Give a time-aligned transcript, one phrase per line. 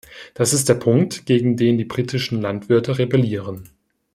[0.33, 3.69] Das ist der Punkt, gegen den die britischen Landwirte rebellieren.